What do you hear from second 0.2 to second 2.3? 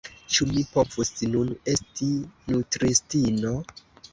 ĉu mi povus nun esti